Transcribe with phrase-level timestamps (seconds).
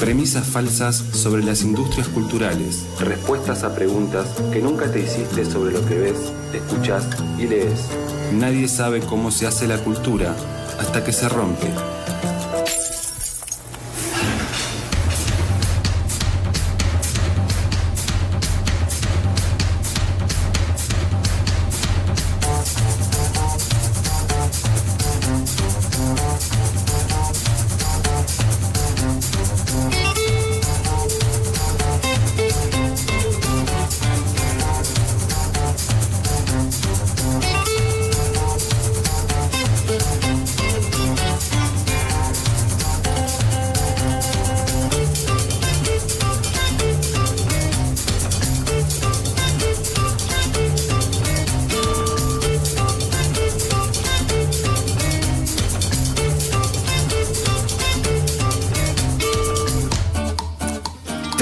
[0.00, 2.84] Premisas falsas sobre las industrias culturales.
[3.00, 7.06] Respuestas a preguntas que nunca te hiciste sobre lo que ves, escuchas
[7.38, 7.88] y lees.
[8.32, 10.34] Nadie sabe cómo se hace la cultura
[10.78, 11.68] hasta que se rompe.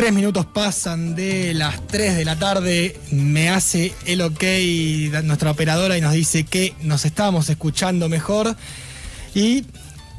[0.04, 4.44] Tres minutos pasan de las 3 de la tarde, me hace el ok
[5.22, 8.54] nuestra operadora y nos dice que nos estamos escuchando mejor.
[9.34, 9.64] Y,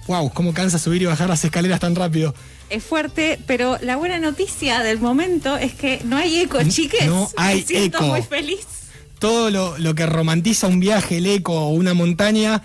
[0.07, 2.33] wow, cómo cansa subir y bajar las escaleras tan rápido.
[2.71, 7.05] Es fuerte, pero la buena noticia del momento es que no hay eco, chiques.
[7.05, 8.07] No hay Me siento eco.
[8.07, 8.65] muy feliz.
[9.19, 12.63] Todo lo, lo que romantiza un viaje, el eco o una montaña,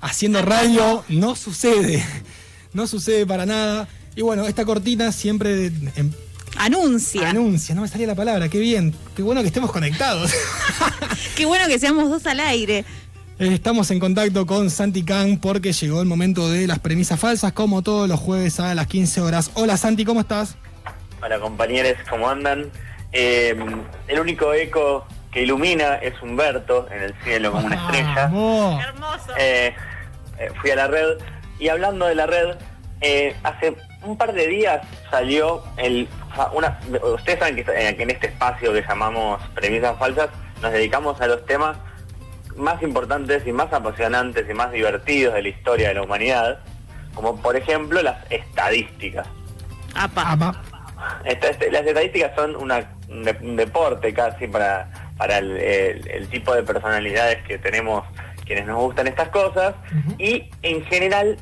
[0.00, 2.02] haciendo radio, no sucede.
[2.72, 3.86] No sucede para nada.
[4.16, 6.10] Y bueno, esta cortina siempre em,
[6.56, 7.30] Anuncia.
[7.30, 10.32] anuncia, no me salía la palabra, qué bien, qué bueno que estemos conectados.
[11.36, 12.84] Qué bueno que seamos dos al aire.
[13.38, 17.52] Eh, Estamos en contacto con Santi Kang porque llegó el momento de las premisas falsas,
[17.52, 19.50] como todos los jueves a las 15 horas.
[19.54, 20.56] Hola Santi, ¿cómo estás?
[21.22, 22.70] Hola compañeros, ¿cómo andan?
[23.12, 23.56] Eh,
[24.08, 28.14] el único eco que ilumina es Humberto en el cielo como una estrella.
[28.26, 28.84] Vamos.
[28.84, 29.32] Hermoso.
[29.38, 29.74] Eh,
[30.38, 31.16] eh, fui a la red
[31.58, 32.56] y hablando de la red,
[33.00, 36.08] eh, hace un par de días salió el...
[36.52, 36.78] Una,
[37.14, 40.28] ustedes saben que, eh, que en este espacio que llamamos premisas falsas
[40.60, 41.76] nos dedicamos a los temas
[42.56, 46.58] más importantes y más apasionantes y más divertidos de la historia de la humanidad,
[47.14, 49.26] como por ejemplo las estadísticas.
[49.94, 50.32] Apa.
[50.32, 50.62] Apa.
[51.24, 56.08] Esta- este- las estadísticas son una- un, de- un deporte casi para, para el, el-
[56.08, 58.04] el tipo de personalidades que tenemos
[58.46, 59.74] quienes nos gustan estas cosas
[60.18, 61.38] y en general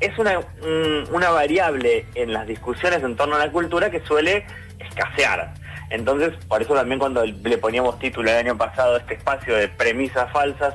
[0.00, 4.44] es una, un- una variable en las discusiones en torno a la cultura que suele
[4.78, 5.52] escasear.
[5.90, 9.68] Entonces, por eso también cuando le poníamos título el año pasado a este espacio de
[9.68, 10.74] premisas falsas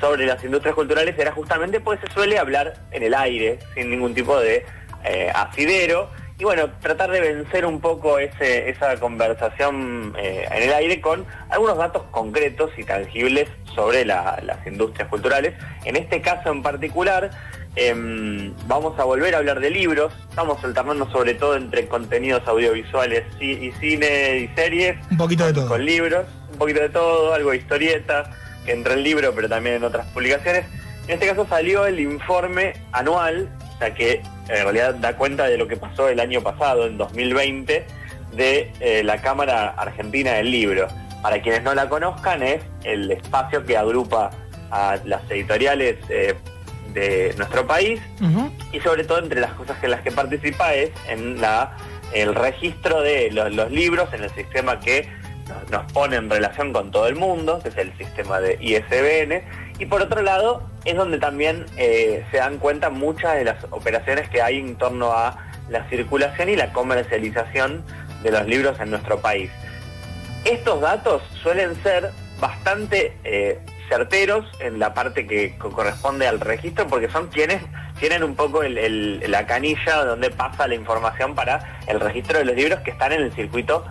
[0.00, 4.14] sobre las industrias culturales era justamente porque se suele hablar en el aire, sin ningún
[4.14, 4.64] tipo de
[5.04, 6.10] eh, asidero.
[6.38, 11.26] Y bueno, tratar de vencer un poco ese, esa conversación eh, en el aire con
[11.50, 15.54] algunos datos concretos y tangibles sobre la- las industrias culturales.
[15.84, 17.30] En este caso en particular,
[17.76, 20.12] em, vamos a volver a hablar de libros.
[20.28, 25.52] Estamos alternando sobre todo entre contenidos audiovisuales y, y cine y series Un poquito de
[25.52, 25.68] todo.
[25.68, 28.30] con libros, un poquito de todo, algo de historieta,
[28.64, 30.64] que entra en libro, pero también en otras publicaciones.
[31.06, 35.56] En este caso salió el informe anual, o sea que en realidad da cuenta de
[35.56, 37.84] lo que pasó el año pasado, en 2020,
[38.32, 40.88] de eh, la Cámara Argentina del Libro.
[41.22, 44.30] Para quienes no la conozcan, es el espacio que agrupa
[44.70, 46.34] a las editoriales eh,
[46.92, 48.00] de nuestro país
[48.72, 51.76] y sobre todo entre las cosas en las que participa es en la
[52.12, 55.08] el registro de lo- los, libros en el sistema que
[55.48, 59.42] nos, nos pone en relación con todo el mundo, que es el sistema de ISBN,
[59.78, 64.28] y por otro lado es donde también eh, se dan cuenta muchas de las operaciones
[64.28, 65.36] que hay en torno a
[65.68, 67.84] la circulación y la comercialización
[68.24, 69.50] de los libros en nuestro país.
[70.44, 73.58] Estos datos suelen ser bastante eh,
[73.90, 77.60] certeros en la parte que co- corresponde al registro porque son quienes
[77.98, 82.44] tienen un poco el- el- la canilla donde pasa la información para el registro de
[82.46, 83.84] los libros que están en el circuito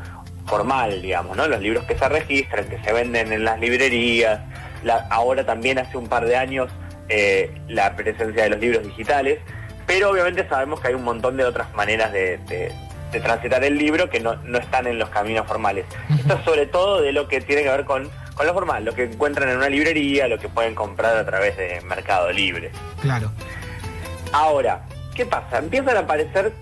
[0.48, 1.48] formal, digamos, ¿no?
[1.48, 4.40] Los libros que se registran, que se venden en las librerías,
[4.84, 6.72] la- ahora también hace un par de años
[7.10, 9.40] eh, la presencia de los libros digitales,
[9.88, 12.72] pero obviamente sabemos que hay un montón de otras maneras de, de-
[13.12, 15.86] de transitar el libro que no, no están en los caminos formales.
[16.20, 18.08] Esto es sobre todo de lo que tiene que ver con,
[18.40, 21.58] con lo formal, lo que encuentran en una librería, lo que pueden comprar a través
[21.58, 22.72] de Mercado Libre.
[23.02, 23.30] Claro.
[24.32, 24.84] Ahora,
[25.14, 25.58] ¿qué pasa?
[25.58, 26.54] Empiezan a aparecer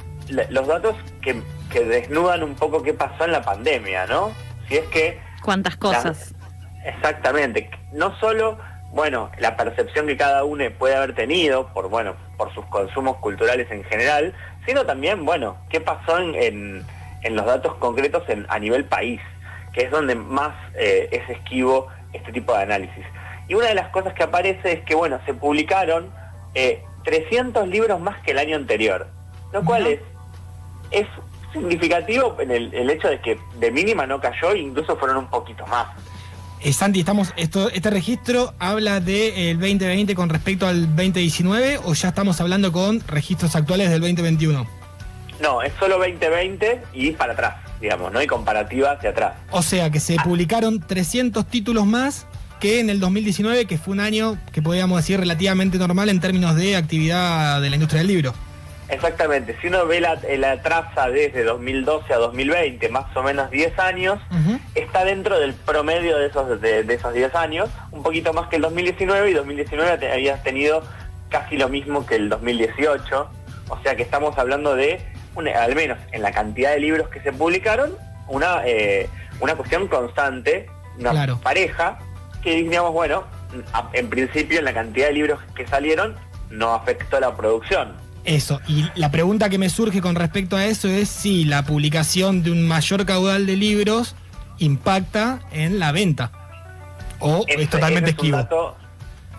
[0.49, 1.39] los datos que,
[1.71, 4.31] que desnudan un poco qué pasó en la pandemia, ¿no?
[4.67, 6.33] Si es que Cuántas cosas.
[6.83, 7.69] Exactamente.
[7.93, 8.57] No solo,
[8.91, 13.69] bueno, la percepción que cada uno puede haber tenido por, bueno, por sus consumos culturales
[13.69, 14.33] en general,
[14.65, 16.85] sino también, bueno, qué pasó en, en-
[17.21, 19.21] en los datos concretos en- a nivel país,
[19.77, 23.05] que es donde más eh, es esquivo este tipo de análisis.
[23.47, 26.09] Y una de las cosas que aparece es que, bueno, se publicaron
[26.55, 29.07] eh, 300 libros más que el año anterior.
[29.53, 29.99] lo cual es,
[30.89, 31.05] es
[31.53, 35.67] significativo en el, el hecho de que de mínima no cayó, incluso fueron un poquito
[35.67, 35.89] más.
[36.63, 42.09] Eh, Santi, estamos, esto, ¿este registro habla del 2020 con respecto al 2019 o ya
[42.09, 44.67] estamos hablando con registros actuales del 2021?
[45.39, 48.21] No, es solo 2020 y para atrás, digamos, ¿no?
[48.21, 49.33] Y comparativa hacia atrás.
[49.51, 52.25] O sea que se publicaron 300 títulos más
[52.59, 56.55] que en el 2019, que fue un año que podríamos decir relativamente normal en términos
[56.55, 58.33] de actividad de la industria del libro.
[58.89, 63.77] Exactamente, si uno ve la, la traza desde 2012 a 2020, más o menos 10
[63.79, 64.17] años,
[64.75, 68.55] está dentro del promedio de esos, de, de esos 10 años, un poquito más que
[68.55, 70.83] el 2019 y 2019 te- habías tenido
[71.29, 73.29] casi lo mismo que el 2018,
[73.67, 75.01] o sea que estamos hablando de,
[75.37, 77.91] una- al menos en la cantidad de libros que se publicaron,
[78.27, 79.07] una, eh,
[79.39, 80.67] una cuestión constante,
[80.99, 81.39] una Claro.
[81.41, 81.99] pareja,
[82.43, 83.23] que digamos, bueno,
[83.73, 86.15] a- en principio en la cantidad de libros que salieron
[86.49, 87.93] no afectó la producción.
[88.25, 92.43] Eso, y la pregunta que me surge con respecto a eso es si la publicación
[92.43, 94.15] de un mayor caudal de libros
[94.57, 96.31] impacta en la venta.
[97.19, 98.37] O es, Ese- totalmente ese es esquivo.
[98.37, 98.75] dato-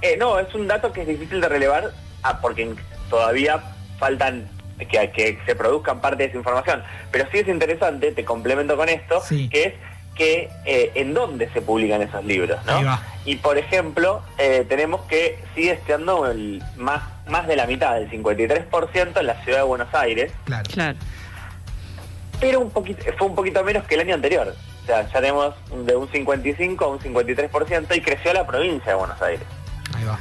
[0.00, 1.91] eh, no, es un dato que es difícil de relevar
[2.23, 2.75] ah, porque
[3.11, 3.61] todavía
[3.99, 4.49] faltan
[4.79, 6.83] que, que se produzcan parte de esa información.
[7.11, 9.49] Pero sí es interesante, te complemento con esto, Sí.
[9.49, 9.75] que es
[10.15, 12.81] que eh, en dónde se publican esos libros, ¿no?
[13.25, 18.11] Y por ejemplo, eh, tenemos que sigue estando el, más, más de la mitad, del
[18.11, 20.69] 53% en la ciudad de Buenos Aires, Claro.
[20.73, 20.99] Claro.
[22.41, 24.55] pero un poquito, fue un poquito menos que el año anterior.
[24.83, 25.55] O sea, ya tenemos
[25.85, 29.47] de un 55 a un 53% y creció la provincia de Buenos Aires.
[29.97, 30.19] Ahí va.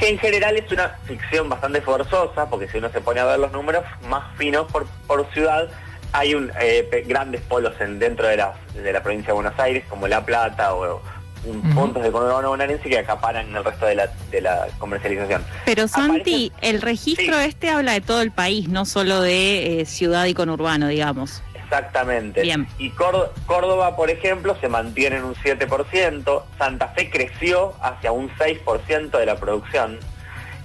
[0.00, 3.38] Que en general es una ficción bastante forzosa, porque si uno se pone a ver
[3.38, 5.68] los números más finos por, por ciudad,
[6.12, 9.84] hay un, eh, grandes polos en, dentro de la, de la provincia de Buenos Aires,
[9.90, 11.02] como La Plata o
[11.44, 11.70] un- Ujú.
[11.74, 15.42] puntos de conurbano bonaerense que acaparan el resto de la, de la comercialización.
[15.64, 17.44] Pero Santi, Aparece- el registro Sí.
[17.48, 21.42] este habla de todo el país, no solo de eh, ciudad y conurbano, digamos.
[21.70, 22.42] Exactamente.
[22.42, 22.66] Bien.
[22.78, 28.28] Y Córdo- Córdoba, por ejemplo, se mantiene en un 7%, Santa Fe creció hacia un
[28.36, 29.98] 6% de la producción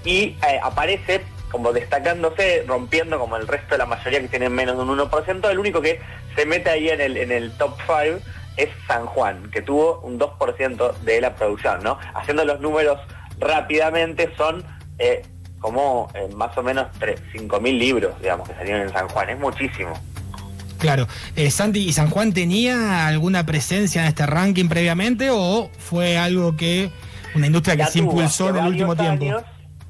[0.03, 1.21] y eh, aparece
[1.51, 5.49] como destacándose, rompiendo como el resto de la mayoría que tienen menos de un 1%,
[5.49, 6.01] el único que
[6.35, 8.19] se mete ahí en el, en el top 5
[8.57, 11.97] es San Juan, que tuvo un 2% de la producción, ¿no?
[12.15, 12.99] Haciendo los números
[13.39, 14.63] rápidamente son
[14.97, 15.23] eh,
[15.59, 19.93] como eh, más o menos 5.000 libros, digamos, que salieron en San Juan, es muchísimo.
[20.85, 21.07] Claro.
[21.35, 26.55] Eh, Santi, ¿y San Juan tenía alguna presencia en este ranking previamente o fue algo
[26.55, 26.89] que
[27.35, 29.25] una industria que se impulsó en el último tiempo?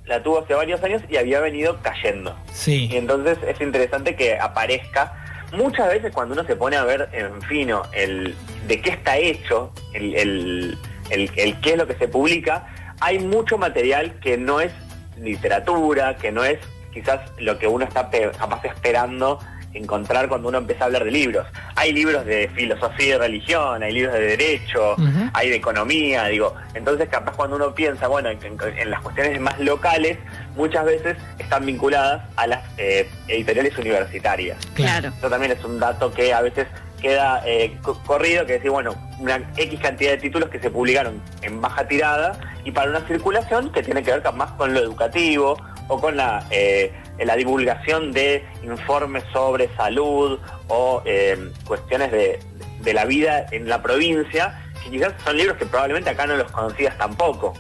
[0.06, 2.38] la tuvo hace varios años y había venido cayendo.
[2.48, 2.90] Y Sí.
[2.92, 5.14] entonces es interesante que aparezca.
[5.52, 8.36] Muchas veces cuando uno se pone a ver en fino el
[8.68, 10.78] de qué está hecho, el, el,
[11.10, 12.68] el- el qué es lo que se publica,
[13.00, 14.72] hay mucho material que no es
[15.18, 16.60] literatura, que no es
[16.94, 19.40] quizás lo que uno está capaz esperando
[19.76, 21.46] encontrar cuando uno empieza a hablar de libros.
[21.76, 24.96] Hay libros de filosofía y religión, hay libros de derecho,
[25.34, 26.56] hay de economía, digo.
[26.74, 30.18] Entonces, capaz cuando uno piensa, bueno, en, las cuestiones más locales,
[30.56, 34.58] muchas veces están vinculadas a las eh, editoriales universitarias.
[34.74, 35.12] Claro.
[35.18, 36.68] Eso también es un dato que a veces
[37.02, 41.22] queda eh, co- corrido, que decir, bueno, una X cantidad de títulos que se publicaron
[41.42, 45.58] en baja tirada y para una circulación que tiene que ver más con lo educativo
[45.88, 46.92] o con la, eh,
[47.24, 52.40] la divulgación de informes sobre salud o eh, cuestiones de,
[52.82, 56.52] de la vida en la provincia, que quizás son libros que probablemente acá no los
[56.52, 57.54] conocías tampoco.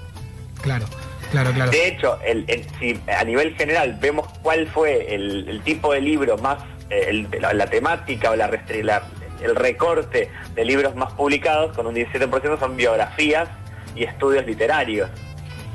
[0.61, 0.85] Claro,
[1.31, 1.71] claro, claro.
[1.71, 6.01] De hecho, el, el- si a nivel general vemos cuál fue el, el tipo de
[6.01, 6.57] libro más,
[6.89, 8.49] eh, la, la temática o la,
[8.83, 9.03] la-
[9.41, 13.47] el recorte de libros más publicados, con un 17% son biografías
[13.95, 15.09] y estudios literarios.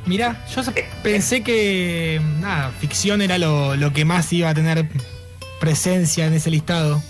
[0.06, 0.62] Mira, yo
[1.02, 4.86] pensé que nada, ficción era lo, lo que más iba a tener
[5.60, 7.02] presencia en ese listado.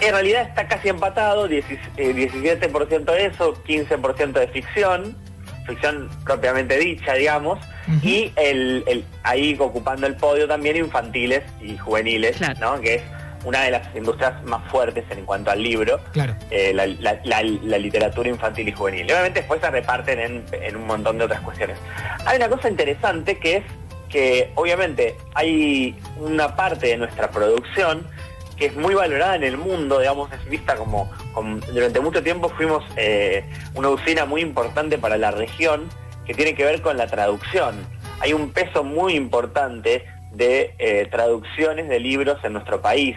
[0.00, 1.64] En realidad está casi empatado, 10
[1.96, 5.16] eh, 17% de eso, 15% de ficción,
[5.66, 7.58] ficción propiamente dicha, digamos,
[8.02, 12.58] y el, el- ahí ocupando el podio también infantiles y juveniles, Claro.
[12.76, 12.80] ¿no?
[12.80, 13.02] que es
[13.44, 16.34] una de las industrias más fuertes en cuanto al libro, Claro.
[16.50, 19.06] eh, la, la- la- la literatura infantil y juvenil.
[19.08, 21.76] Y obviamente después se reparten en, en un montón de otras cuestiones.
[22.24, 23.64] Hay una cosa interesante que es
[24.08, 28.06] que obviamente hay una parte de nuestra producción
[28.58, 32.48] que es muy valorada en el mundo, digamos, es vista como, como- durante mucho tiempo
[32.50, 33.42] fuimos eh,
[33.74, 35.88] una usina muy importante para la región
[36.26, 37.74] que tiene que ver con la traducción.
[38.20, 43.16] Hay un peso muy importante de eh, traducciones de libros en nuestro país.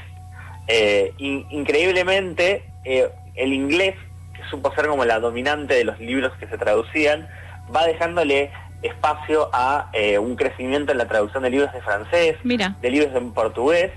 [0.68, 3.96] Eh, in- increíblemente, eh, el inglés,
[4.34, 7.28] que supo ser como la dominante de los libros que se traducían,
[7.76, 12.76] va dejándole espacio a eh, un crecimiento en la traducción de libros de francés, Mira.
[12.82, 13.92] de libros en portugués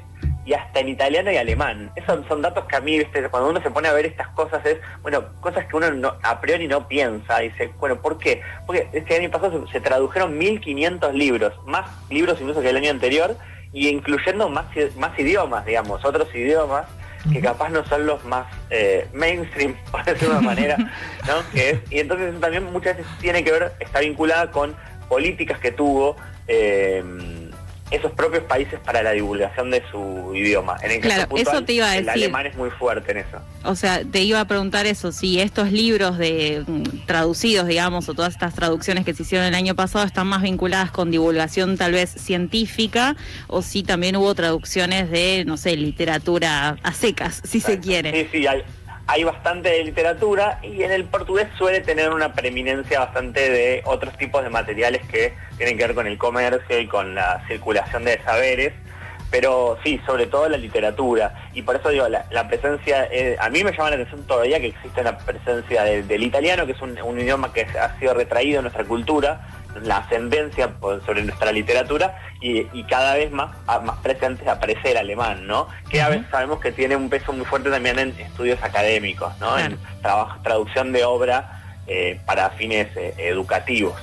[0.46, 1.90] y hasta en italiano y alemán.
[1.94, 3.28] Esos son datos que a mí, ¿viste?
[3.28, 6.40] cuando uno se pone a ver estas cosas, es, bueno, cosas que uno no- a
[6.40, 7.40] priori no piensa.
[7.40, 8.40] Dice, bueno, ¿por qué?
[8.66, 12.90] Porque este año pasado se, se tradujeron 1.500 libros, más libros incluso que el año
[12.90, 13.36] anterior,
[13.72, 16.86] y incluyendo más, más idiomas, digamos, otros idiomas
[17.32, 21.42] que capaz no son los más eh, mainstream, por decirlo de una manera, ¿no?
[21.52, 24.74] Que es, y entonces eso también muchas veces tiene que ver, está vinculada con
[25.08, 27.02] políticas que tuvo eh,
[27.90, 30.76] esos propios países para la divulgación de su idioma.
[30.82, 32.24] En el caso Claro, puntual, eso te iba a El decir.
[32.24, 33.38] alemán es muy fuerte en eso.
[33.64, 38.14] O sea, te iba a preguntar eso, si estos libros de mm, traducidos, digamos, o
[38.14, 41.92] todas estas traducciones que se hicieron el año pasado están más vinculadas con divulgación tal
[41.92, 43.16] vez científica,
[43.46, 48.12] o si también hubo traducciones de, no sé, literatura a secas, si se quiere.
[48.24, 48.62] Sí, sí, hay,
[49.10, 54.16] hay bastante de literatura y en el portugués suele tener una preeminencia bastante de otros
[54.18, 58.20] tipos de materiales que tienen que ver con el comercio y con la circulación de
[58.22, 58.74] saberes.
[59.30, 61.34] Pero sí, sobre todo la literatura.
[61.52, 64.68] Y por eso digo, la, presencia, eh, a mí me llama la atención todavía que
[64.68, 68.58] existe una presencia de- del italiano, que es un, un idioma que ha sido retraído
[68.60, 69.40] en nuestra cultura,
[69.82, 70.70] la ascendencia
[71.06, 75.68] sobre nuestra literatura, y, y cada vez más, a- más presente aparece el alemán, ¿no?
[75.90, 79.54] Que a veces sabemos que tiene un peso muy fuerte también en estudios académicos, ¿no?
[79.54, 79.74] Claro.
[79.74, 83.94] En trabajo- traducción de obra eh, para fines eh, educativos.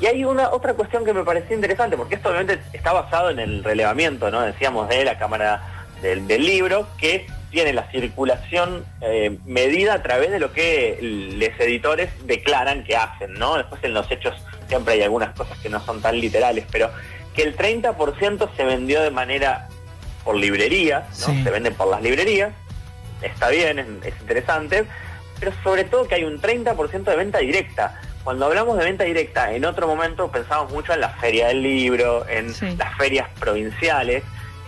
[0.00, 3.38] Y hay una otra cuestión que me pareció interesante, porque esto obviamente está basado en
[3.38, 4.40] el relevamiento, ¿no?
[4.42, 5.62] Decíamos de la Cámara
[6.02, 11.60] del, del Libro, que tiene la circulación eh, medida a través de lo que los
[11.60, 13.56] editores declaran que hacen, ¿no?
[13.58, 14.34] Después en los hechos
[14.72, 16.90] siempre hay algunas cosas que no son tan literales, pero
[17.34, 19.68] que el 30% se vendió de manera
[20.24, 21.26] por librerías, ¿no?
[21.26, 21.42] Sí.
[21.44, 22.52] Se venden por las librerías,
[23.20, 24.86] está bien, es, es interesante,
[25.38, 28.00] pero sobre todo que hay un 30% de venta directa.
[28.24, 32.26] Cuando hablamos de venta directa, en otro momento pensamos mucho en la feria del libro,
[32.30, 32.74] en Sí.
[32.78, 34.22] las ferias provinciales.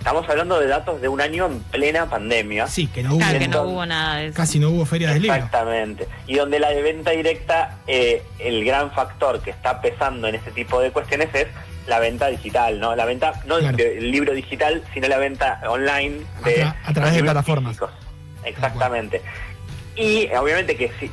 [0.05, 2.67] Estamos hablando de datos de un año en plena pandemia.
[2.67, 4.37] Sí, que no hubo, Claro que no Entonces- hubo nada de eso.
[4.37, 5.35] casi no hubo feria del libro.
[5.37, 6.07] Exactamente.
[6.27, 10.51] Y donde la de venta directa, eh, el gran factor que está pesando en este
[10.51, 11.47] tipo de cuestiones es
[11.87, 12.95] la venta digital, ¿no?
[12.95, 13.79] La venta, no Claro.
[13.79, 17.71] del libro digital, sino la venta online de A tra- a través de libros plataformas.
[17.73, 17.91] físicos.
[18.45, 19.23] Exactamente.
[19.97, 21.07] Y obviamente que si,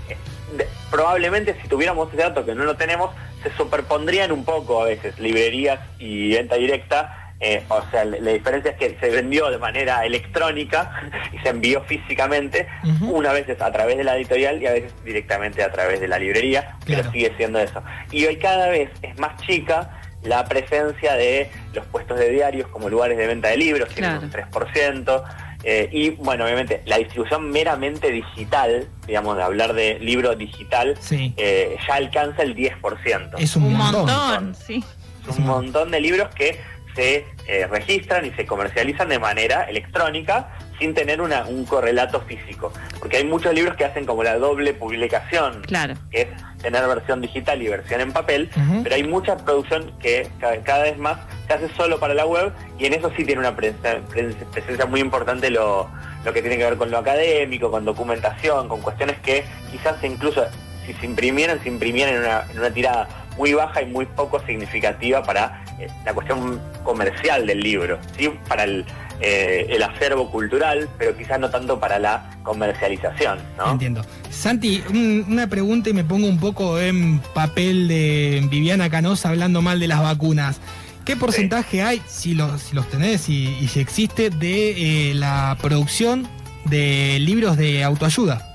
[0.58, 4.86] de- probablemente si tuviéramos ese dato que no lo tenemos, se superpondrían un poco a
[4.88, 7.21] veces librerías y venta directa.
[7.42, 11.02] Eh, o sea, la, la diferencia es que se vendió de manera electrónica
[11.34, 12.68] y se envió físicamente,
[13.02, 16.20] una vez a través de la editorial y a veces directamente a través de la
[16.20, 17.02] librería, Claro.
[17.04, 17.82] pero sigue siendo eso.
[18.12, 22.90] Y hoy cada vez es más chica la presencia de los puestos de diarios como
[22.90, 24.26] lugares de venta de libros, tienen Claro.
[24.26, 25.24] un 3%,
[25.64, 31.34] eh, y bueno, obviamente la distribución meramente digital, digamos, de hablar de libro digital, Sí.
[31.38, 33.38] eh, ya alcanza el 10%.
[33.40, 34.06] Es un, Un montón.
[34.06, 34.84] montón, sí.
[35.30, 36.60] Es un montón de libros que
[36.96, 42.72] se eh, registran y se comercializan de manera electrónica sin tener una- un correlato físico.
[43.00, 45.96] Porque hay muchos libros que hacen como la doble publicación, Claro.
[46.12, 46.28] que es
[46.62, 48.50] tener versión digital y versión en papel,
[48.84, 51.18] pero hay mucha producción que ca- cada vez más
[51.48, 54.86] se hace solo para la web y en eso sí tiene una presen- pres- presencia
[54.86, 55.90] muy importante lo,
[56.24, 60.46] lo que tiene que ver con lo académico, con documentación, con cuestiones que quizás incluso
[60.94, 63.08] si se imprimieran, se imprimieran en una, en una tirada
[63.38, 68.30] muy baja y muy poco significativa para eh, la cuestión comercial del libro, ¿sí?
[68.48, 68.86] para el,
[69.22, 73.40] eh, el acervo cultural, pero quizás no tanto para la comercialización.
[73.58, 73.72] ¿no?
[73.72, 74.02] Entiendo.
[74.30, 79.62] Santi, un- una pregunta y me pongo un poco en papel de Viviana Canosa hablando
[79.62, 80.60] mal de las vacunas.
[81.06, 85.58] ¿Qué porcentaje hay, si los, si los tenés y, y si existe, de eh, la
[85.62, 86.28] producción
[86.66, 88.48] de libros de autoayuda?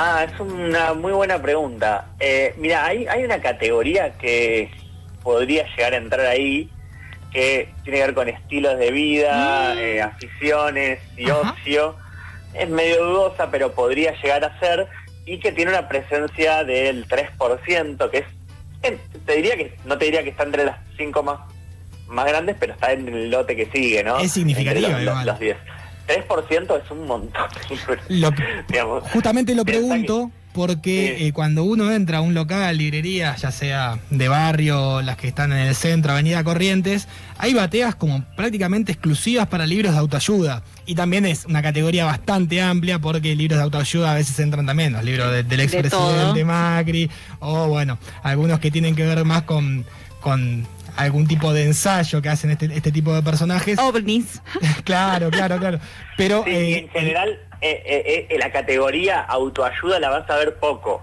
[0.00, 2.06] Ah, es una muy buena pregunta.
[2.20, 4.70] Eh, mira, hay, hay una categoría que
[5.24, 6.70] podría llegar a entrar ahí,
[7.32, 9.78] que tiene que ver con estilos de vida, Mm.
[9.78, 11.50] eh, aficiones y Ajá.
[11.52, 11.96] ocio.
[12.54, 14.86] Es medio dudosa, pero podría llegar a ser,
[15.26, 18.24] y que tiene una presencia del 3%, que es,
[18.84, 21.40] eh, te diría que, no te diría que está entre las cinco más,
[22.06, 24.18] más grandes, pero está en el lote que sigue, ¿no?
[24.20, 25.56] Es significativa, Entre los, los 10.
[26.08, 27.44] 3% es un montón.
[28.08, 28.32] Lo-
[28.68, 29.04] digamos.
[29.12, 31.24] Justamente lo pregunto porque Sí.
[31.26, 35.52] eh, cuando uno entra a un local, librería, ya sea de barrio, las que están
[35.52, 40.64] en el centro, Avenida Corrientes, hay bateas como prácticamente exclusivas para libros de autoayuda.
[40.86, 44.94] Y también es una categoría bastante amplia porque libros de autoayuda a veces entran también,
[44.94, 45.90] los libros de- del De expresidente
[46.40, 46.44] todo.
[46.46, 49.84] Macri, o bueno, algunos que tienen que ver más con,
[50.20, 50.66] con
[50.98, 53.78] algún tipo de ensayo que hacen este, este tipo de personajes.
[53.78, 54.42] OVNIs.
[54.84, 55.78] claro, claro, claro.
[56.16, 60.36] Pero Sí, y eh, en general, eh, eh, eh, la categoría autoayuda la vas a
[60.36, 61.02] ver poco.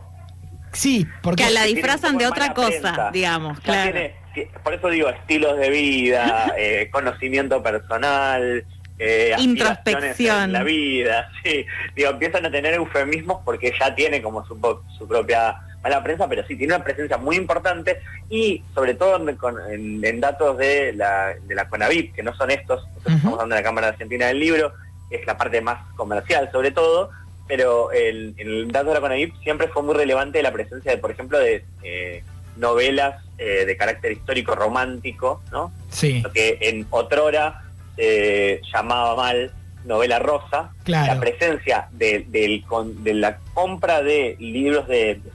[0.74, 3.10] Sí, porque Que la disfrazan de otra cosa, prensa.
[3.14, 3.92] digamos, Ya claro.
[3.94, 8.66] tiene- ti- por eso digo, estilos de vida, eh, conocimiento personal,
[9.00, 10.44] eh, aspiraciones Introspección.
[10.44, 11.66] en la vida, sí.
[11.96, 16.27] Digo, empiezan a tener eufemismos porque ya tiene como su, po- su propia mala prensa,
[16.27, 19.38] pero sí, tiene una presencia muy importante y sobre todo en,
[19.72, 23.38] en- en datos de la, de la CONAVIP, que no son estos, estos que estamos
[23.38, 24.74] dando en la Cámara Argentina del Libro,
[25.12, 27.12] es la parte más comercial sobre todo,
[27.48, 31.12] pero el, el dato de la CONAVIP siempre fue muy relevante la presencia de, por
[31.12, 32.24] ejemplo, de eh,
[32.58, 35.72] novelas eh, de carácter histórico romántico, ¿no?
[35.89, 37.62] sí, Lo que en otrora
[37.96, 39.51] se llamaba mal
[39.86, 41.13] novela rosa, Claro.
[41.13, 45.30] la presencia de, del con- de la compra de libros de, de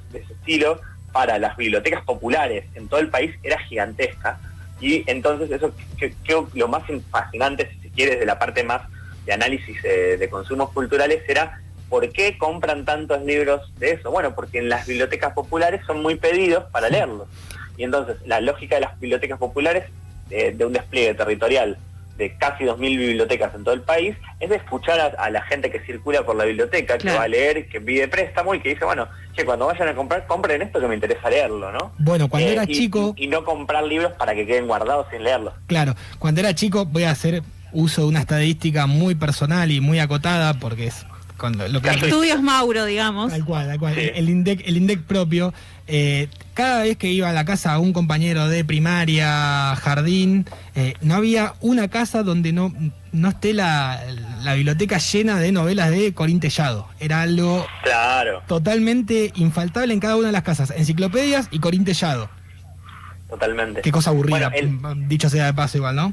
[0.51, 0.81] estilo
[1.13, 4.39] para las bibliotecas populares en todo el país era gigantesca.
[4.81, 5.73] Y entonces eso
[6.25, 8.83] creo lo más fascinante, si se quiere, de la parte más
[9.27, 14.11] de análisis eh, de consumos culturales era ¿por qué compran tantos libros de eso?
[14.11, 17.29] Bueno, porque en las bibliotecas populares son muy pedidos para leerlos.
[17.77, 19.85] Y entonces la lógica de las bibliotecas populares,
[20.31, 21.77] eh, de un despliegue territorial
[22.21, 25.71] de casi 2.000 bibliotecas en todo el país, es de escuchar a, a la gente
[25.73, 28.85] que circula por la biblioteca, que va a leer, que pide préstamo y que dice,
[28.85, 31.93] bueno, che, cuando vayan a comprar, compren esto que me interesa leerlo, ¿no?
[31.99, 35.07] Bueno, cuando Eh, era y- chico, Y, y no comprar libros para que queden guardados
[35.11, 35.55] sin leerlos.
[35.67, 39.99] claro, cuando era chico voy a hacer uso de una estadística muy personal y muy
[39.99, 41.07] acotada porque es
[41.39, 43.31] cuando lo que Estudios Mauro, digamos.
[43.33, 43.95] Tal cual, tal cual.
[43.95, 44.11] Sí.
[44.15, 45.55] El INDEC, el INDEC propio,
[45.91, 51.15] eh, cada vez que iba a la casa un compañero de primaria, jardín, eh, no
[51.17, 52.73] había una casa donde no,
[53.13, 54.01] no esté la,
[54.43, 56.87] la biblioteca llena de novelas de Corín Tellado.
[57.01, 60.71] Era algo Claro, totalmente infaltable en cada una de las casas.
[60.77, 62.31] Enciclopedias y Corín Tellado.
[63.29, 63.81] totalmente.
[63.83, 66.13] Qué cosa aburrida, Bueno, el- dicho sea de paso igual, ¿no?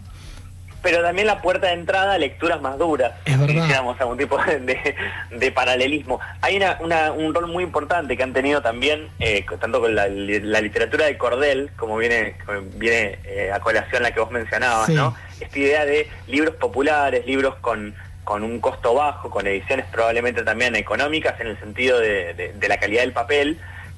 [0.90, 3.12] Pero también la puerta de entrada a lecturas más duras.
[3.26, 3.64] Es verdad.
[3.64, 4.96] Hiciéramos algún tipo de, de-
[5.32, 6.22] de paralelismo.
[6.40, 10.08] Hay una, una- un rol muy importante que han tenido también, eh, tanto con la,
[10.08, 14.32] li- la literatura de Cordel, como viene, como viene eh, a colación la que vos
[14.32, 14.94] mencionabas, Sí.
[14.94, 15.14] ¿no?
[15.42, 20.74] Esta idea de libros populares, libros con, con un costo bajo, con ediciones probablemente también
[20.78, 23.58] económicas en el sentido de- de la calidad del papel,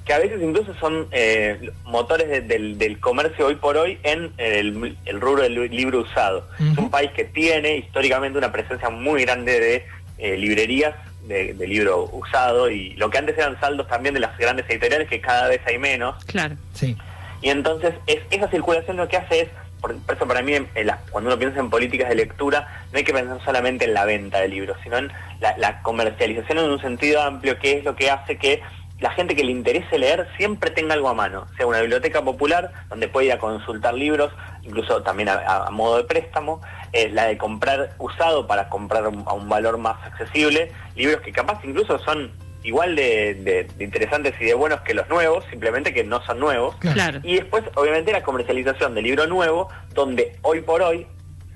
[0.09, 4.33] que a veces incluso son eh, motores de- del, del comercio hoy por hoy en
[4.39, 6.47] el, el rubro del libro usado.
[6.59, 9.85] Es un país que tiene históricamente una presencia muy grande de
[10.17, 10.95] eh, librerías
[11.27, 15.07] de, de libro usado y lo que antes eran saldos también de las grandes editoriales
[15.07, 16.15] que cada vez hay menos.
[16.25, 16.55] Claro.
[16.73, 16.97] Sí.
[17.43, 20.67] Y entonces es, esa circulación lo que hace es, por, por eso para mí en-
[20.87, 24.05] las- cuando uno piensa en políticas de lectura, no hay que pensar solamente en la
[24.05, 27.95] venta de libros, sino en la, la comercialización en un sentido amplio, que es lo
[27.95, 28.59] que hace que
[28.99, 32.71] la gente que le interese leer siempre tenga algo a mano, sea una biblioteca popular
[32.89, 34.31] donde puede ir a consultar libros,
[34.63, 39.33] incluso también a, modo de préstamo, eh, la de comprar usado para comprar un- a
[39.33, 42.31] un valor más accesible, libros que capaz incluso son
[42.63, 46.39] igual de, de- de interesantes y de buenos que los nuevos, simplemente que no son
[46.39, 46.75] nuevos.
[46.79, 46.95] Claro.
[46.95, 47.19] Claro.
[47.23, 51.07] Y después, obviamente, la comercialización del libro nuevo, donde hoy por hoy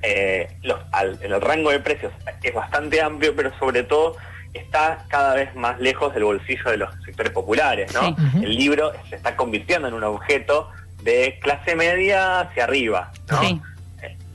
[0.02, 4.16] eh, los, al- el rango de precios es bastante amplio, pero sobre todo
[4.54, 8.02] está cada vez más lejos del bolsillo de los sectores populares, ¿no?
[8.02, 8.16] Sí.
[8.44, 10.70] El libro se está convirtiendo en un objeto
[11.02, 13.42] de clase media hacia arriba, ¿no?
[13.42, 13.62] Sí.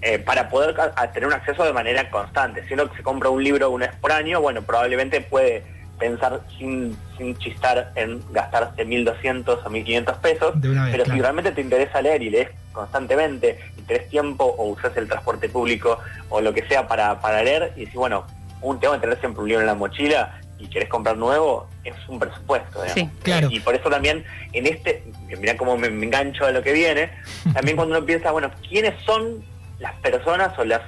[0.01, 0.77] Eh, para poder
[1.13, 2.67] tener un acceso de manera constante.
[2.69, 5.65] Si uno se compra un libro una vez por año, bueno, probablemente puede
[5.99, 11.61] pensar sin, sin chistar en gastarse 1.200 o 1.500 pesos, vez, pero si realmente te
[11.61, 16.55] interesa leer y lees constantemente y tenés tiempo o usas el transporte público o lo
[16.55, 18.25] que sea para, para leer y si bueno,
[18.63, 21.95] un, tengo que tener siempre un libro en la mochila y querés comprar nuevo, es
[22.09, 22.83] un presupuesto.
[22.83, 22.95] digamos.
[22.95, 23.49] Sí, claro.
[23.51, 25.05] Y por eso también en este,
[25.39, 27.11] mirá cómo me, me engancho a lo que viene,
[27.55, 29.45] también cuando uno piensa, bueno, ¿quiénes son
[29.79, 30.81] las personas o las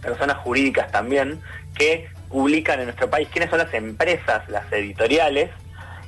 [0.00, 1.40] personas jurídicas también
[1.76, 3.28] que publican en nuestro país?
[3.30, 5.50] ¿Quiénes son las empresas, las editoriales?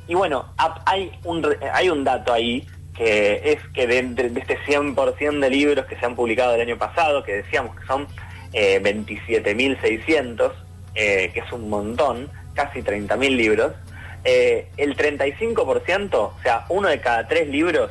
[0.09, 0.47] Y bueno,
[0.87, 5.51] hay un, hay un dato ahí que es que de, de- de este 100% de
[5.51, 8.07] libros que se han publicado el año pasado, que decíamos que son
[8.55, 10.53] eh, 27.600,
[10.97, 13.73] eh, que es un montón, casi 30.000 libros,
[14.25, 17.91] eh, el 35%, o sea, uno de cada tres libros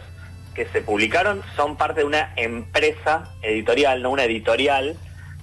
[0.54, 4.96] que se publicaron son parte de una empresa editorial, no una editorial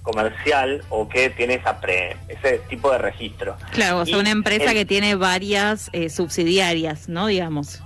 [0.03, 3.57] comercial o que tiene esa pre- ese tipo de registro.
[3.73, 7.27] Claro, o sea, Y una empresa el- que tiene varias eh, subsidiarias, ¿no?
[7.29, 7.81] Digamos.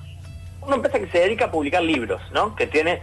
[0.63, 2.57] una empresa que se dedica a publicar libros, ¿no?
[2.57, 3.01] Que tiene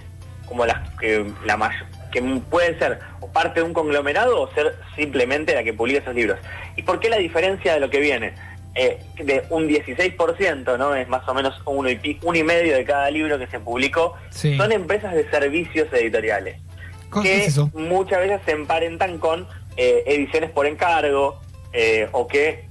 [0.48, 4.76] como las que la mayor, que puede ser o parte de un conglomerado o ser
[4.96, 6.38] simplemente la que publica esos libros.
[6.78, 8.34] ¿Y por qué la diferencia de lo que viene?
[8.76, 10.96] Eh, de un 16%, ¿no?
[10.96, 13.60] Es más o menos uno y, pi- uno y medio de cada libro que se
[13.60, 14.16] publicó.
[14.30, 14.56] Sí.
[14.58, 16.58] Son empresas de servicios editoriales.
[17.14, 19.48] ¿Qué que es muchas veces se emparentan con
[19.78, 21.40] eh, ediciones por encargo
[21.72, 22.66] eh, o que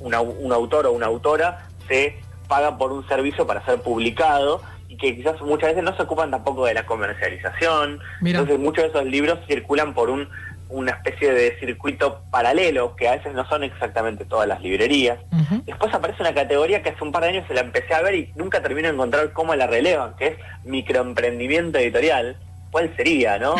[0.00, 2.16] una- un autor o una autora se
[2.48, 6.30] paga por un servicio para ser publicado y que quizás muchas veces no se ocupan
[6.30, 8.00] tampoco de la comercialización.
[8.24, 10.28] Entonces muchos de esos libros circulan por un
[10.68, 15.18] una especie de circuito paralelo que a veces no son exactamente todas las librerías.
[15.64, 18.14] Después aparece una categoría que hace un par de años se la empecé a ver
[18.14, 22.36] y nunca termino de encontrar cómo la relevan, que es microemprendimiento editorial.
[22.76, 23.54] ¿Cuál sería, no?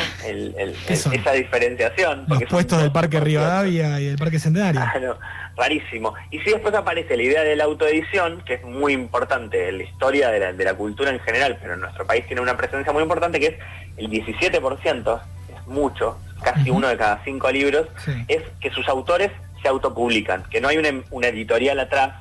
[0.90, 2.26] esa diferenciación.
[2.28, 4.82] Los puestos del Parque Rivadavia y del Parque Centenario.
[4.82, 5.16] Ah,
[5.56, 6.12] rarísimo.
[6.30, 9.84] Y si después aparece la idea de la autoedición, que es muy importante en la
[9.84, 12.92] historia de la, de la cultura en general, pero en nuestro país tiene una presencia
[12.92, 13.54] muy importante, que es
[13.96, 17.86] el 17%, es mucho, casi uno de cada cinco libros,
[18.28, 22.16] es que sus autores se autopublican, que no hay una, editorial atrás,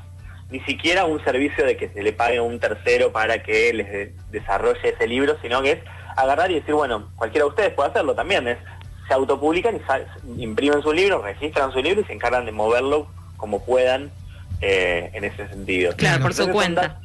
[0.50, 4.32] ni siquiera un servicio de que se le pague a un tercero para que les
[4.32, 5.80] desarrolle ese libro, sino que es
[6.16, 8.58] agarrar y decir, bueno, cualquiera de ustedes puede hacerlo también, es
[9.08, 9.80] se autopublican
[10.38, 14.12] y imprimen su libro, registran su libro y se encargan de moverlo como puedan
[14.62, 15.96] eh, en ese sentido.
[15.96, 17.00] Claro, por su cuenta.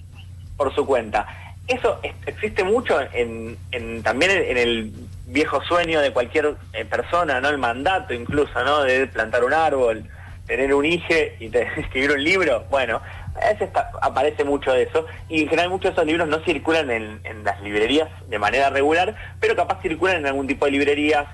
[0.56, 1.26] Por su cuenta.
[1.66, 3.56] Eso existe mucho en,
[4.02, 4.92] también en el
[5.26, 7.48] viejo sueño de cualquier eh, persona, ¿no?
[7.48, 8.82] El mandato incluso, ¿no?
[8.82, 10.04] De plantar un árbol,
[10.46, 11.46] tener un hijo y
[11.76, 12.64] escribir un libro.
[12.70, 13.00] Bueno,
[13.34, 13.70] veces
[14.02, 17.60] aparece mucho de eso y en general muchos de esos libros no circulan en, las
[17.62, 21.26] librerías de manera regular, pero capaz circulan en algún tipo de librerías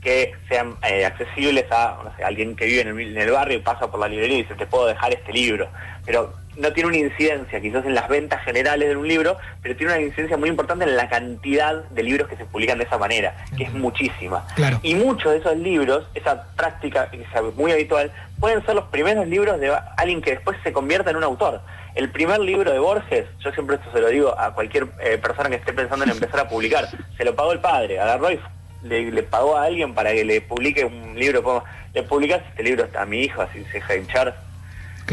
[0.00, 3.90] que sean eh, accesibles a alguien que vive en el, en el, barrio y pasa
[3.90, 5.68] por la librería y dice, te puedo dejar este libro.
[6.04, 9.92] Pero no tiene una incidencia quizás en las ventas generales de un libro, pero tiene
[9.92, 13.34] una incidencia muy importante en la cantidad de libros que se publican de esa manera,
[13.56, 14.46] que es muchísima.
[14.82, 19.26] Y muchos de esos libros, esa práctica que es muy habitual, pueden ser los primeros
[19.26, 21.60] libros de alguien que después se convierta en un autor.
[21.94, 25.48] El primer libro de Borges, yo siempre esto se lo digo a cualquier eh, persona
[25.48, 28.40] que esté pensando en empezar a publicar, se lo pagó el padre, agarró y
[28.82, 31.64] le, pagó a alguien para que le publique un libro, como,
[31.94, 34.36] le publicas este libro a mi hijo, así se deja hinchar.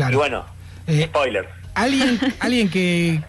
[0.10, 0.46] Y bueno,
[0.92, 1.62] eh, Spoiler.
[1.74, 3.22] Alguien, alguien que,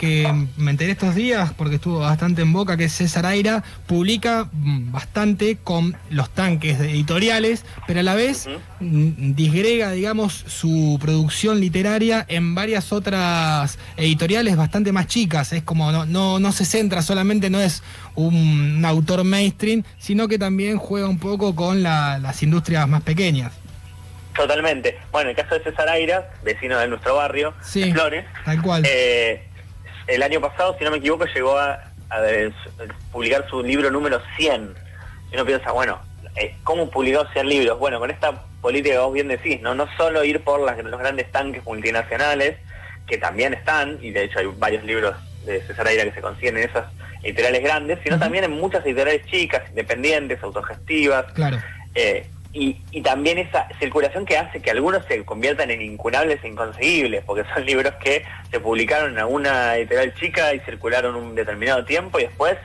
[0.57, 4.91] me enteré estos días, porque estuvo bastante en boca, que es César Aira, publica mm,
[4.91, 8.49] bastante con los tanques editoriales, pero a la vez
[8.81, 15.53] mm, disgrega, digamos, su producción literaria en varias otras editoriales bastante más chicas.
[15.53, 17.83] Es como no, no, no se centra solamente, no es
[18.17, 23.53] un, autor mainstream, sino que también juega un poco con las industrias más pequeñas.
[24.35, 24.99] Totalmente.
[25.11, 28.83] Bueno, el caso de César Aira, vecino de nuestro barrio, de Flores, tal cual.
[28.87, 29.43] Eh,
[30.07, 31.79] el año pasado, si no me equivoco, llegó a,
[33.11, 34.75] publicar su libro número 100.
[35.31, 35.99] Y uno piensa, bueno,
[36.37, 37.79] eh, ¿cómo publicó 100 libros?
[37.79, 39.75] Bueno, con esta política que vos bien decís, ¿no?
[39.75, 42.57] No solo ir por las, los grandes tanques multinacionales,
[43.07, 45.15] que también están, y de hecho hay varios libros
[45.47, 46.85] de César Aira que se consiguen en esas
[47.23, 51.33] editoriales grandes, sino también en muchas editoriales chicas, independientes, autogestivas.
[51.33, 51.59] Claro.
[51.95, 56.49] Eh, y, y, también esa circulación que hace que algunos se conviertan en incunables e
[56.49, 61.85] inconseguibles, porque son libros que se publicaron en alguna editorial chica y circularon un determinado
[61.85, 62.59] tiempo y después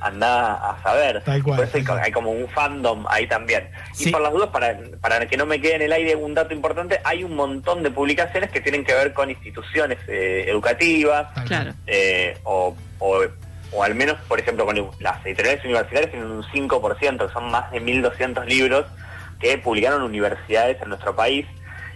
[0.00, 1.22] anda a saber.
[1.42, 3.68] por eso hay, como un fandom ahí también.
[3.98, 6.54] Y por las dudas, para, para que no me quede en el aire un dato
[6.54, 11.28] importante, hay un montón de publicaciones que tienen que ver con instituciones eh, educativas
[11.86, 13.22] eh, o, o,
[13.72, 17.70] o, al menos, por ejemplo, con las editoriales universitarias tienen un 5%, que son más
[17.72, 18.86] de 1.200 libros
[19.40, 21.46] que publicaron universidades en nuestro país.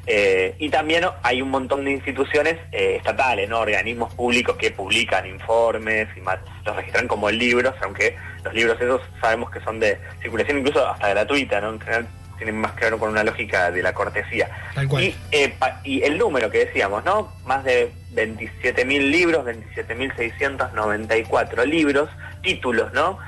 [0.06, 3.60] Eh, y también hay un montón de instituciones eh, estatales, ¿no?
[3.60, 6.20] organismos públicos que publican informes y
[6.64, 11.10] los registran como libros, aunque los libros esos sabemos que son de circulación incluso hasta
[11.10, 11.74] gratuita, ¿no?
[11.74, 14.50] en general tienen más que ver con una lógica de la cortesía.
[14.98, 17.32] Y, eh, y el número que decíamos, ¿no?
[17.46, 22.08] Más de 27.000 libros, 27.694 libros,
[22.42, 23.20] títulos, ¿no?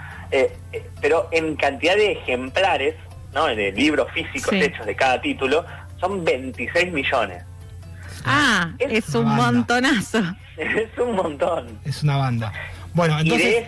[1.00, 2.96] pero en cantidad de ejemplares
[3.34, 3.48] ¿no?
[3.48, 5.64] En el libro físico hechos de cada título,
[6.00, 7.42] son 26 millones.
[8.24, 10.20] Ah, es, un montonazo.
[10.56, 11.80] Es un montón.
[11.84, 12.52] Es una banda.
[12.94, 13.66] Bueno, entonces...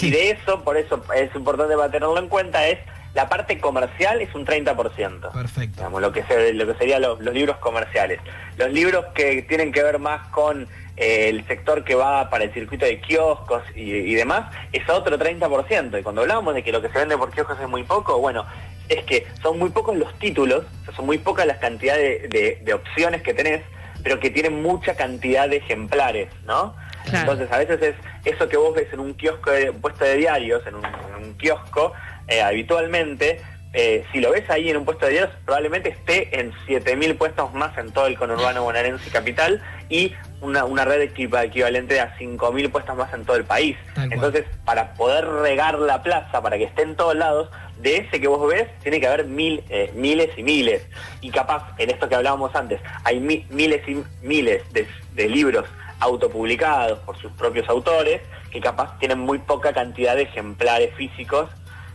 [0.00, 2.78] Y de, eso, por eso es importante para tenerlo en cuenta, es
[3.14, 5.32] la parte comercial es un 30%.
[5.32, 6.00] Perfecto.
[6.00, 8.18] lo que, lo que serían los, libros comerciales.
[8.56, 12.52] Los libros que tienen que ver más con eh, el sector que va para el
[12.52, 16.00] circuito de kioscos y, demás, es otro 30%.
[16.00, 18.44] Y cuando hablábamos de que lo que se vende por kioscos es muy poco, bueno,
[18.88, 23.34] es que son muy pocos los títulos, son muy pocas las cantidades de, opciones que
[23.34, 23.62] tenés,
[24.02, 26.74] pero que tienen mucha cantidad de ejemplares, ¿no?
[27.12, 27.94] Entonces a veces es
[28.24, 31.92] eso que vos ves en un kiosco de puesto de diarios, en un, kiosco,
[32.28, 33.40] eh, habitualmente,
[33.76, 37.52] eh, si lo ves ahí en un puesto de diarios, probablemente esté en 7.000 puestos
[37.52, 42.70] más en todo el conurbano bonaerense y capital y una, una red equivalente a 5.000
[42.70, 43.76] puestos más en todo el país.
[43.96, 47.48] Entonces, para poder regar la plaza, para que esté en todos lados,
[47.84, 50.82] de ese que vos ves, tiene que haber mil, eh, miles y miles.
[51.20, 55.66] Y capaz, en esto que hablábamos antes, hay miles y miles de, libros
[56.00, 61.50] autopublicados por sus propios autores, que capaz tienen muy poca cantidad de ejemplares físicos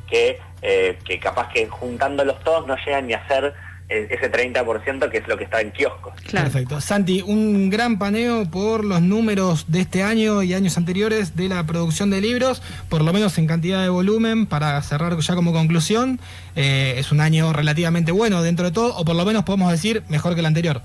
[0.08, 3.54] que, eh, que capaz que juntándolos todos no llegan ni a ser
[3.90, 6.14] ese 30% que es lo que está en kioscos.
[6.32, 6.80] Perfecto.
[6.80, 11.66] Santi, un gran paneo por los números de este año y años anteriores de la
[11.66, 16.20] producción de libros, por lo menos en cantidad de volumen, para cerrar ya como conclusión.
[16.56, 20.04] Eh, es un año relativamente bueno dentro de todo, o por lo menos podemos decir
[20.08, 20.82] mejor que el anterior.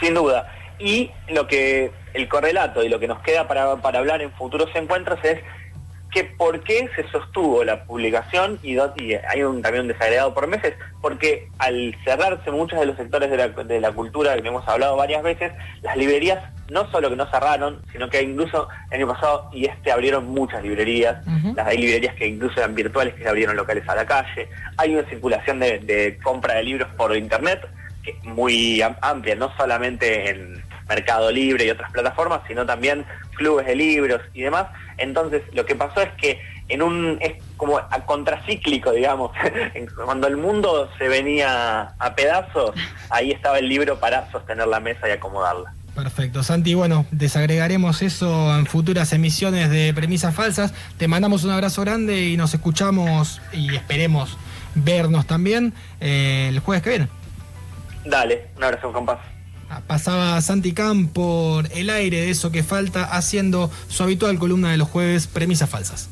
[0.00, 0.52] Sin duda.
[0.78, 4.68] Y lo que el correlato y lo que nos queda para, para hablar en futuros
[4.74, 5.40] encuentros es
[6.10, 10.74] que por qué se sostuvo la publicación y, hay un, también un desagregado por meses,
[11.00, 14.96] porque al cerrarse muchos de los sectores de la, de la cultura que hemos hablado
[14.96, 19.50] varias veces, las librerías no solo que no cerraron, sino que incluso el año pasado
[19.52, 23.56] y este abrieron muchas librerías, las hay librerías que incluso eran virtuales que se abrieron
[23.56, 27.66] locales a la calle, hay una circulación de, de compra de libros por internet
[28.02, 33.04] que es muy amplia, no solamente en Mercado Libre y otras plataformas, sino también
[33.38, 34.66] clubes de libros y demás.
[34.98, 39.32] Entonces, lo que pasó es que en un es como a contracíclico, digamos,
[40.04, 42.72] cuando el mundo se venía a pedazos,
[43.10, 45.72] ahí estaba el libro para sostener la mesa y acomodarla.
[45.94, 46.74] Perfecto, Santi.
[46.74, 50.72] Bueno, desagregaremos eso en futuras emisiones de Premisas Falsas.
[50.96, 54.36] Te mandamos un abrazo grande y nos escuchamos y esperemos
[54.76, 57.08] vernos también eh, el jueves que viene.
[58.04, 59.18] Dale, un abrazo, compás.
[59.86, 64.76] Pasaba Santi Camp por el aire de eso que falta, haciendo su habitual columna de
[64.76, 66.08] los jueves, premisas falsas.